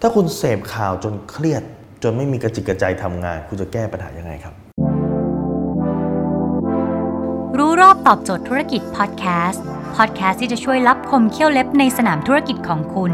[0.00, 1.62] ถ้าคุณเสพข่าวจนเครียด
[2.02, 4.54] จนไม่มีกระจิกกระใจทำงาน คุณจะแก้ปัญหายังไงครับ
[7.58, 9.62] รู้รอบตอบโจทย์ธุรกิจพอดแคสต์
[9.96, 13.12] พอดแคสต์ที่จะช่วยรับคมเขี้ยวเล็บในสนามธุรกิจของคุณ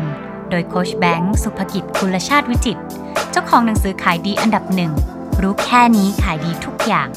[0.50, 2.82] โดยโคชแบงค์สุภกิจคุลชาติวิจิตร
[3.30, 4.92] เจ้าของหนังสือขายดีอันดับหนึ่ง
[5.42, 7.08] รู้แค่นี้ขายดีทุกอย่าง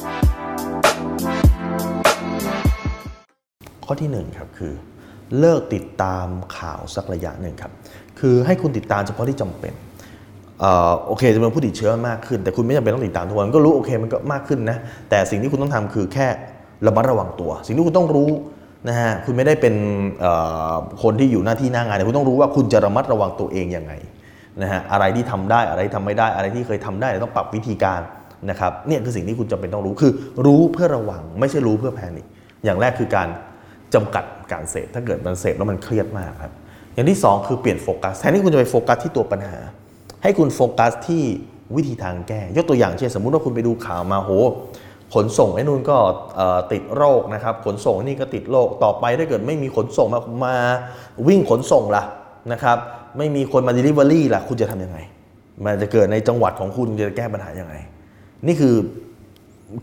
[3.85, 4.73] ข้อที่หนึ่งครับคือ
[5.39, 7.71] เลิกติดตามข่าวสักระยะหนึ่งครับ
[8.19, 9.73] คือให้คุณติดตามเฉพาะที่จำเป็น
[10.63, 14.77] ออโอเคจำนวนผู้ติดเชื้อมากขึ้น แต่คุณไม่จำเป็นต้องติดตามทุกวันก็รู้โอเคมันก็มากขึ้นนะ
[15.09, 16.27] แต่สิ่งที่คุณต้องทำคือแค่
[16.87, 18.29] ระมัดระวังตัว สิ่งที่คุณต้องรู้
[18.89, 19.75] นะฮะคุณไม่ได้เป็น
[21.03, 23.93] คนที่อยู่หน้าที่หน้างานแต่คุณต้องรู้ว่าคุณจะระมัดระวังตัวเองยังไง
[24.61, 28.01] นะฮะอะไรที่ทำได้อะไรที่ทำไม่ได้อะไรที่เคยทำได้ต้องปรับวิธีการ
[28.49, 30.11] นะครับเนี่ยคือสิ่งที่คุณจำเป็นต้องรู้คือ
[30.45, 32.25] รู้เพื่อระวังไม่ใช่รู้เพื่อ panic
[32.65, 33.27] อย่างแรกคือการ
[33.95, 36.53] จำกัดการเสพถ้าเกิดมันเสพแล้วมันเครียดมากครับ
[36.93, 39.57] อย่างที่ 2 คือเปลี่ยนโฟกัสแทนที่คุณจะไปโฟกัสที่ตัวปัญหา
[40.23, 41.23] ให้คุณโฟกัสที่
[41.75, 44.31] วิธีทางแก้ ยกตัวอย่างเช่นสมมุติว่าคุณไปดูข่าวมาโห
[45.13, 45.97] ขนส่งไอ้นู่นก็
[46.71, 50.55] ติดโรคนะครับ ขนส่งนี่ก็ติดโรคต่อไปถ้าเกิดไม่มีขนส่งมามา
[51.27, 52.03] วิ่งขนส่งล่ะ
[52.51, 52.77] นะครับ
[53.17, 54.97] ไม่มีคนมา Delivery ล่ะคุณจะทำยังไง
[55.63, 57.73] มันจะเกิดในจังหวัดของคุณจะแก้ปัญหายังไง
[58.47, 58.75] นี่คือ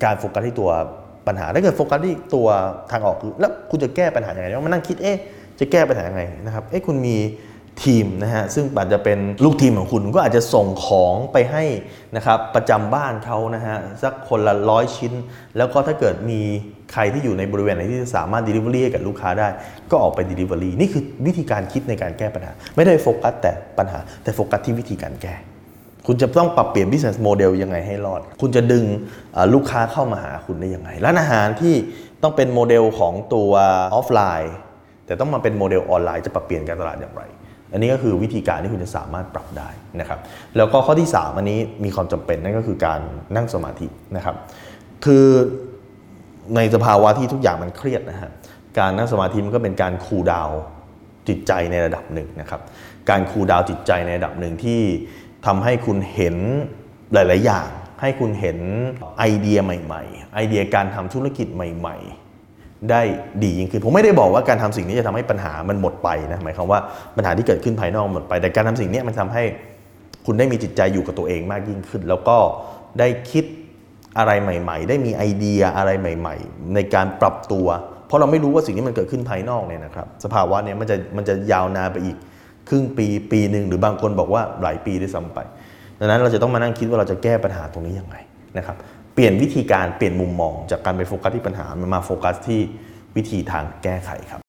[0.04, 0.70] การโฟกัสที่ตัว
[1.27, 2.48] ปัญหาถ้าเกิดโฟกัสที่ตัว
[2.91, 5.19] ทางออกคือแล้วคุณจะแก้ปัญหาอย่างไรมานั่งคิดเอ๊ะ
[5.61, 7.17] จะแก้ปัญหายังไงนะครับเอ๊ะคุณมี
[7.84, 11.65] ทีมนะฮะซึ่งอาจจะเป็นลูกทีมของคุณก็อาจจะส่งของไปให้
[12.17, 15.12] นะครับประจำบ้านเขานะฮะสักคนละร้อยชิ้น
[15.56, 16.41] แล้วก็ถ้าเกิดมี
[16.93, 19.48] ใครที่อยู่ในบริเวณไหนที่สามารถ Delivery ให้กับลูกค้าได้
[19.91, 25.34] ก็ออกไป Delivery นี่คือวิธีการคิดในการแก้ปัญหา ไม่ได้โฟกัสแต่ปัญหาแต่โฟกัสที่วิธีการแก้
[26.06, 28.84] คุณจะต้องปรับเปลี่ยน business model ยังไงให้รอด คุณจะดึง
[29.55, 31.75] ลูกค้าเข้ามาหาคุณได้ยังไง ร้านอาหารที่
[32.22, 33.50] ต้องเป็นโมเดลของตัว
[33.94, 34.55] ออฟไลน์
[35.06, 37.22] แต่ต้องมาเป็นโมเดลออนไลน์จะปรับเปลี่ยนการตลาดอย่างไร
[37.72, 39.69] อันนี้ก็คือวิธีการที่คุณจะสามารถปรับได้
[40.00, 40.19] นะครับ
[40.56, 43.00] แล้วก็ข้อที่ 3 อันนี้มีความจำเป็นนั่นก็คือการ
[43.37, 44.37] นั่งสมาธินะครับ
[45.05, 45.27] คือ
[46.56, 48.31] ในสภาวะที่ทุกอย่างมันเครียดนะฮะ
[48.78, 50.60] การนั่งสมาธิมันก็เป็นการ cool down
[51.28, 52.60] จิตใจในระดับหนึ่งนะครับ
[53.10, 54.81] การคูลดาวน์จิตใจในระดับหนึ่งที่
[55.47, 56.36] ทำให้คุณเห็น
[57.12, 57.69] หลาย ๆ อย่าง
[58.00, 58.58] ให้คุณเห็น
[59.19, 61.97] ไอเดียใหม่ ๆ ไอเดียการทำธุรกิจใหม่
[62.41, 63.03] ๆ ได้
[63.42, 66.81] ดียิ่งขึ้นผมไม่ได้บอกว่าการทำสิ่งนี้จะทำให้ปัญหามันหมดไปนะหมายความว่า
[67.16, 69.42] ปัญหาที่เกิดขึ้นภายนอกหมดไป แต่การทำสิ่งนี้มันทำให้
[70.26, 72.36] คุณได้มีจิตใจอยู่กับตัวเองมากยิ่งขึ้น แล้วก็
[72.98, 73.44] ได้คิด
[74.19, 77.66] อะไรใหม่ ๆ ได้มีไอเดียอะไรใหม่ ๆ ในการปรับตัว
[78.06, 82.16] เพราะเราไม่รู้ว่าสิ่งที่มันเกิดขึ้นภายนอกเนี่ยนะครับ สภาวะเนี่ยมันจะมันจะยาวนานไปอีก
[82.69, 85.39] ครึ่งปีปีหนึ่งหรือบางคนบอกว่าหลายปีด้วยซ้ำไป
[85.99, 88.17] ดังนั้นเราจะต้องมานั่งคิดว่าเราจะแก้ปัญหาตรงนี้ยังไง
[88.59, 88.77] นะครับ
[89.15, 92.61] เปลี่ยนวิธีการเปลี่ยนมุมมอง จากการไปโฟกัสที่ปัญหามันมาโฟกัสที่
[93.17, 94.41] วิธีทางแก้ไขครับ